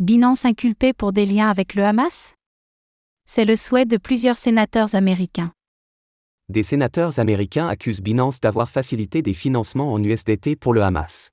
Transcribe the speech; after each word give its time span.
Binance 0.00 0.44
inculpé 0.44 0.92
pour 0.92 1.12
des 1.12 1.24
liens 1.24 1.48
avec 1.48 1.76
le 1.76 1.84
Hamas? 1.84 2.34
C'est 3.26 3.44
le 3.44 3.54
souhait 3.54 3.84
de 3.84 3.96
plusieurs 3.96 4.36
sénateurs 4.36 4.96
américains. 4.96 5.52
Des 6.48 6.64
sénateurs 6.64 7.20
américains 7.20 7.68
accusent 7.68 8.02
Binance 8.02 8.40
d'avoir 8.40 8.68
facilité 8.68 9.22
des 9.22 9.34
financements 9.34 9.92
en 9.92 10.02
USDT 10.02 10.56
pour 10.56 10.74
le 10.74 10.82
Hamas. 10.82 11.30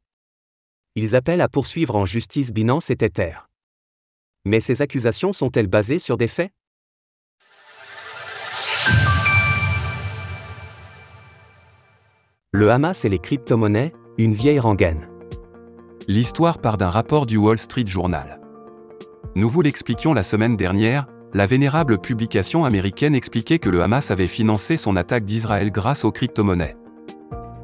Ils 0.93 1.15
appellent 1.15 1.41
à 1.41 1.49
poursuivre 1.49 1.95
en 1.95 2.05
justice 2.05 2.53
Binance 2.53 2.91
et 2.91 2.97
Tether. 2.97 3.33
Mais 4.45 4.59
ces 4.59 4.83
accusations 4.83 5.33
sont-elles 5.33 5.65
basées 5.65 5.97
sur 5.97 6.17
des 6.17 6.27
faits? 6.27 6.51
Le 12.51 12.69
Hamas 12.69 13.05
et 13.05 13.09
les 13.09 13.17
crypto-monnaies, 13.17 13.91
une 14.19 14.35
vieille 14.35 14.59
rengaine. 14.59 15.09
L'histoire 16.07 16.59
part 16.59 16.77
d'un 16.77 16.91
rapport 16.91 17.25
du 17.25 17.37
Wall 17.37 17.57
Street 17.57 17.87
Journal. 17.87 18.40
Nous 19.33 19.47
vous 19.47 19.61
l'expliquions 19.61 20.13
la 20.13 20.23
semaine 20.23 20.57
dernière, 20.57 21.07
la 21.33 21.45
vénérable 21.45 21.99
publication 21.99 22.65
américaine 22.65 23.15
expliquait 23.15 23.59
que 23.59 23.69
le 23.69 23.81
Hamas 23.81 24.11
avait 24.11 24.27
financé 24.27 24.75
son 24.75 24.97
attaque 24.97 25.23
d'Israël 25.23 25.71
grâce 25.71 26.03
aux 26.03 26.11
crypto-monnaies. 26.11 26.75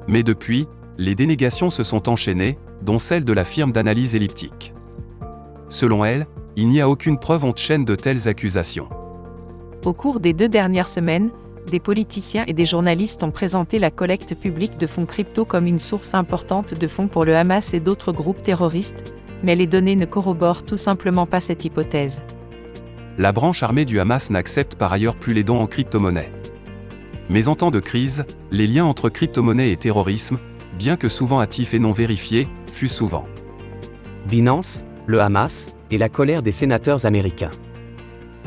Mais 0.07 0.23
depuis, 0.23 0.65
les 0.97 1.13
dénégations 1.13 1.69
se 1.69 1.83
sont 1.83 2.07
enchaînées, 2.07 2.53
dont 2.83 2.99
celle 2.99 3.25
de 3.25 3.33
la 3.33 3.43
firme 3.43 3.73
d'analyse 3.73 4.15
elliptique. 4.15 4.71
Selon 5.69 6.05
elle, 6.05 6.25
il 6.55 6.69
n'y 6.69 6.79
a 6.79 6.87
aucune 6.87 7.19
preuve 7.19 7.43
on 7.43 7.53
chaîne 7.53 7.83
de 7.83 7.95
telles 7.95 8.29
accusations. 8.29 8.87
Au 9.83 9.91
cours 9.91 10.21
des 10.21 10.31
deux 10.31 10.47
dernières 10.47 10.87
semaines, 10.87 11.31
des 11.69 11.81
politiciens 11.81 12.45
et 12.47 12.53
des 12.53 12.65
journalistes 12.65 13.23
ont 13.23 13.31
présenté 13.31 13.77
la 13.77 13.91
collecte 13.91 14.39
publique 14.39 14.77
de 14.77 14.87
fonds 14.87 15.05
crypto 15.05 15.43
comme 15.43 15.67
une 15.67 15.79
source 15.79 16.13
importante 16.13 16.73
de 16.73 16.87
fonds 16.87 17.09
pour 17.09 17.25
le 17.25 17.35
Hamas 17.35 17.73
et 17.73 17.81
d'autres 17.81 18.13
groupes 18.13 18.41
terroristes, 18.41 19.13
mais 19.43 19.55
les 19.55 19.67
données 19.67 19.95
ne 19.95 20.05
corroborent 20.05 20.63
tout 20.63 20.77
simplement 20.77 21.25
pas 21.25 21.39
cette 21.39 21.65
hypothèse. 21.65 22.21
La 23.17 23.31
branche 23.31 23.63
armée 23.63 23.85
du 23.85 23.99
Hamas 23.99 24.29
n'accepte 24.29 24.75
par 24.75 24.93
ailleurs 24.93 25.15
plus 25.15 25.33
les 25.33 25.43
dons 25.43 25.59
en 25.59 25.67
crypto-monnaie. 25.67 26.31
Mais 27.29 27.47
en 27.47 27.55
temps 27.55 27.71
de 27.71 27.79
crise, 27.79 28.25
les 28.51 28.67
liens 28.67 28.85
entre 28.85 29.09
crypto-monnaie 29.09 29.71
et 29.71 29.77
terrorisme, 29.77 30.37
bien 30.77 30.95
que 30.97 31.09
souvent 31.09 31.41
hâtifs 31.41 31.73
et 31.73 31.79
non 31.79 31.91
vérifiés, 31.91 32.47
fusent 32.71 32.91
souvent. 32.91 33.23
Binance, 34.27 34.83
le 35.07 35.19
Hamas, 35.21 35.67
et 35.89 35.97
la 35.97 36.09
colère 36.09 36.43
des 36.43 36.51
sénateurs 36.51 37.05
américains. 37.05 37.51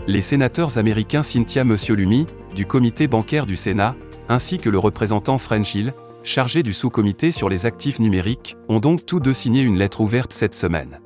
Les 0.06 0.20
sénateurs 0.20 0.78
américains 0.78 1.22
Cynthia 1.22 1.64
Lumi, 1.64 2.26
du 2.54 2.66
comité 2.66 3.06
bancaire 3.06 3.46
du 3.46 3.56
Sénat, 3.56 3.94
ainsi 4.28 4.58
que 4.58 4.70
le 4.70 4.78
représentant 4.78 5.38
French 5.38 5.74
Hill, 5.74 5.92
chargé 6.22 6.62
du 6.62 6.72
sous-comité 6.72 7.30
sur 7.30 7.48
les 7.48 7.66
actifs 7.66 7.98
numériques, 7.98 8.56
ont 8.68 8.80
donc 8.80 9.06
tous 9.06 9.20
deux 9.20 9.32
signé 9.32 9.62
une 9.62 9.78
lettre 9.78 10.00
ouverte 10.00 10.32
cette 10.32 10.54
semaine. 10.54 11.00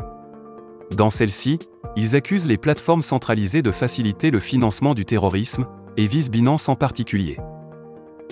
Dans 0.97 1.11
celle-ci, 1.11 1.59
ils 1.97 2.17
accusent 2.17 2.47
les 2.47 2.57
plateformes 2.57 3.03
centralisées 3.03 3.63
de 3.63 3.71
faciliter 3.71 4.31
le 4.31 4.41
financement 4.41 4.95
du 4.95 5.05
terrorisme, 5.05 5.67
et 5.97 6.07
visent 6.07 6.31
Binance 6.31 6.69
en 6.69 6.77
particulier. 6.77 7.39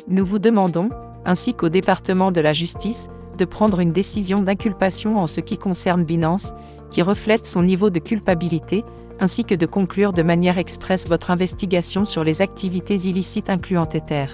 Nous 0.09 0.27
vous 0.27 0.41
demandons, 0.41 0.89
ainsi 1.25 1.55
qu'au 1.55 1.69
département 1.69 2.33
de 2.33 2.41
la 2.41 2.53
justice, 2.53 3.07
de 3.39 3.45
prendre 3.45 3.81
une 3.81 3.93
décision 3.93 4.41
d'inculpation 4.41 5.19
en 5.19 5.27
ce 5.27 5.41
qui 5.41 5.59
concerne 5.59 6.05
Binance, 6.05 6.53
qui 6.91 7.03
reflète 7.03 7.47
son 7.47 7.63
niveau 7.63 7.91
de 7.91 7.99
culpabilité, 7.99 8.85
ainsi 9.21 9.45
que 9.45 9.55
de 9.55 9.67
conclure 9.67 10.13
de 10.13 10.23
manière 10.23 10.59
expresse 10.59 11.09
votre 11.09 11.31
investigation 11.31 12.05
sur 12.05 12.25
les 12.25 12.43
activités 12.43 12.97
illicites 13.07 13.49
incluant 13.49 13.87
Tether. 13.87 14.27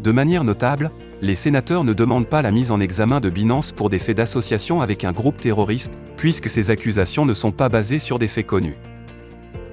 De 0.00 0.10
manière 0.12 0.44
notable, 0.44 0.90
les 1.22 1.34
sénateurs 1.34 1.84
ne 1.84 1.94
demandent 1.94 2.28
pas 2.28 2.42
la 2.42 2.50
mise 2.50 2.70
en 2.70 2.80
examen 2.80 3.20
de 3.20 3.30
Binance 3.30 3.72
pour 3.72 3.88
des 3.88 3.98
faits 3.98 4.18
d'association 4.18 4.82
avec 4.82 5.04
un 5.04 5.12
groupe 5.12 5.40
terroriste, 5.40 5.92
puisque 6.16 6.50
ces 6.50 6.70
accusations 6.70 7.24
ne 7.24 7.32
sont 7.32 7.52
pas 7.52 7.68
basées 7.68 7.98
sur 7.98 8.18
des 8.18 8.28
faits 8.28 8.46
connus. 8.46 8.76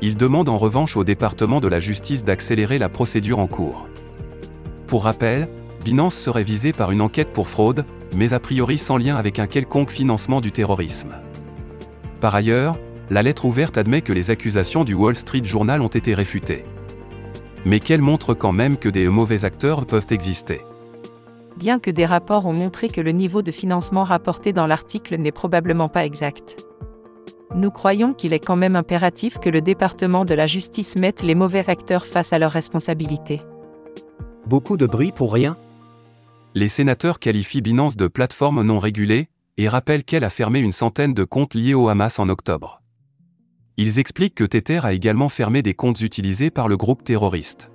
Ils 0.01 0.15
demandent 0.15 0.49
en 0.49 0.57
revanche 0.57 0.95
au 0.95 1.03
département 1.03 1.59
de 1.59 1.67
la 1.67 1.79
justice 1.79 2.23
d'accélérer 2.23 2.79
la 2.79 2.89
procédure 2.89 3.39
en 3.39 3.47
cours. 3.47 3.83
Pour 4.87 5.03
rappel, 5.03 5.47
Binance 5.83 6.15
serait 6.15 6.43
visée 6.43 6.71
par 6.71 6.91
une 6.91 7.01
enquête 7.01 7.33
pour 7.33 7.49
fraude, 7.49 7.83
mais 8.15 8.33
a 8.33 8.39
priori 8.39 8.77
sans 8.77 8.97
lien 8.97 9.15
avec 9.15 9.39
un 9.39 9.47
quelconque 9.47 9.91
financement 9.91 10.39
du 10.39 10.51
terrorisme. 10.51 11.11
Par 12.21 12.35
ailleurs, 12.35 12.77
la 13.09 13.21
lettre 13.21 13.45
ouverte 13.45 13.77
admet 13.77 14.01
que 14.01 14.13
les 14.13 14.29
accusations 14.29 14.85
du 14.85 14.93
Wall 14.93 15.15
Street 15.15 15.43
Journal 15.43 15.81
ont 15.81 15.87
été 15.87 16.13
réfutées. 16.13 16.63
Mais 17.65 17.81
qu'elle 17.81 18.01
montre 18.01 18.33
quand 18.33 18.53
même 18.53 18.77
que 18.77 18.87
des 18.87 19.09
mauvais 19.09 19.43
acteurs 19.43 19.85
peuvent 19.85 20.07
exister. 20.09 20.61
Bien 21.57 21.79
que 21.79 21.91
des 21.91 22.05
rapports 22.05 22.45
ont 22.45 22.53
montré 22.53 22.87
que 22.87 23.01
le 23.01 23.11
niveau 23.11 23.41
de 23.41 23.51
financement 23.51 24.03
rapporté 24.03 24.53
dans 24.53 24.67
l'article 24.67 25.17
n'est 25.17 25.31
probablement 25.31 25.89
pas 25.89 26.05
exact. 26.05 26.65
Nous 27.55 27.69
croyons 27.69 28.13
qu'il 28.13 28.33
est 28.33 28.39
quand 28.39 28.55
même 28.55 28.75
impératif 28.75 29.37
que 29.37 29.49
le 29.49 29.61
département 29.61 30.25
de 30.25 30.33
la 30.33 30.47
justice 30.47 30.95
mette 30.95 31.21
les 31.21 31.35
mauvais 31.35 31.69
acteurs 31.69 32.05
face 32.05 32.33
à 32.33 32.39
leurs 32.39 32.51
responsabilités. 32.51 33.41
Beaucoup 34.47 34.77
de 34.77 34.87
bruit 34.87 35.11
pour 35.11 35.31
rien? 35.31 35.55
Les 36.55 36.67
sénateurs 36.67 37.19
qualifient 37.19 37.61
Binance 37.61 37.95
de 37.95 38.07
plateforme 38.07 38.63
non 38.63 38.79
régulée, 38.79 39.29
et 39.57 39.69
rappellent 39.69 40.03
qu'elle 40.03 40.23
a 40.23 40.29
fermé 40.29 40.59
une 40.59 40.71
centaine 40.71 41.13
de 41.13 41.23
comptes 41.23 41.53
liés 41.53 41.73
au 41.73 41.89
Hamas 41.89 42.19
en 42.19 42.29
octobre. 42.29 42.81
Ils 43.77 43.99
expliquent 43.99 44.35
que 44.35 44.43
Tether 44.43 44.81
a 44.83 44.93
également 44.93 45.29
fermé 45.29 45.61
des 45.61 45.73
comptes 45.73 46.01
utilisés 46.01 46.49
par 46.49 46.67
le 46.67 46.77
groupe 46.77 47.03
terroriste. 47.03 47.71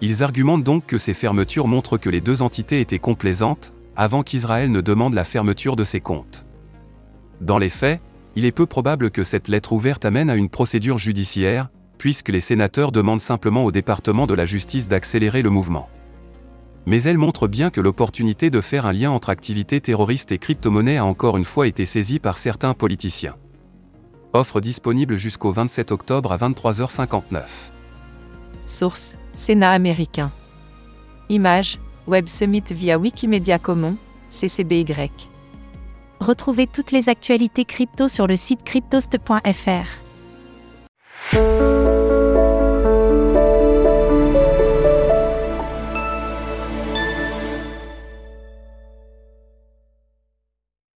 Ils 0.00 0.22
argumentent 0.22 0.64
donc 0.64 0.86
que 0.86 0.98
ces 0.98 1.14
fermetures 1.14 1.68
montrent 1.68 1.98
que 1.98 2.10
les 2.10 2.20
deux 2.20 2.42
entités 2.42 2.80
étaient 2.80 2.98
complaisantes, 2.98 3.72
avant 3.96 4.22
qu'Israël 4.22 4.70
ne 4.70 4.80
demande 4.80 5.14
la 5.14 5.24
fermeture 5.24 5.76
de 5.76 5.84
ses 5.84 6.00
comptes. 6.00 6.46
Dans 7.40 7.58
les 7.58 7.68
faits, 7.68 8.00
il 8.36 8.44
est 8.44 8.52
peu 8.52 8.66
probable 8.66 9.10
que 9.10 9.24
cette 9.24 9.48
lettre 9.48 9.72
ouverte 9.72 10.04
amène 10.04 10.30
à 10.30 10.36
une 10.36 10.48
procédure 10.48 10.98
judiciaire, 10.98 11.68
puisque 11.98 12.28
les 12.28 12.40
sénateurs 12.40 12.92
demandent 12.92 13.20
simplement 13.20 13.64
au 13.64 13.72
département 13.72 14.26
de 14.26 14.34
la 14.34 14.46
justice 14.46 14.86
d'accélérer 14.86 15.42
le 15.42 15.50
mouvement 15.50 15.88
mais 16.88 17.02
elle 17.02 17.18
montre 17.18 17.48
bien 17.48 17.68
que 17.68 17.82
l'opportunité 17.82 18.48
de 18.48 18.62
faire 18.62 18.86
un 18.86 18.94
lien 18.94 19.10
entre 19.10 19.28
activités 19.28 19.78
terroristes 19.78 20.32
et 20.32 20.38
crypto-monnaies 20.38 20.96
a 20.96 21.04
encore 21.04 21.36
une 21.36 21.44
fois 21.44 21.66
été 21.66 21.84
saisie 21.84 22.18
par 22.18 22.38
certains 22.38 22.72
politiciens. 22.72 23.36
Offre 24.32 24.62
disponible 24.62 25.18
jusqu'au 25.18 25.52
27 25.52 25.92
octobre 25.92 26.32
à 26.32 26.38
23h59. 26.38 27.42
Source 28.64 29.16
Sénat 29.38 29.70
américain. 29.70 30.32
Images, 31.28 31.78
Web 32.08 32.26
Summit 32.26 32.64
via 32.72 32.98
Wikimedia 32.98 33.60
Commons, 33.60 33.96
CCBY. 34.28 35.12
Retrouvez 36.18 36.66
toutes 36.66 36.90
les 36.90 37.08
actualités 37.08 37.64
crypto 37.64 38.08
sur 38.08 38.26
le 38.26 38.34
site 38.34 38.64
cryptost.fr. 38.64 39.86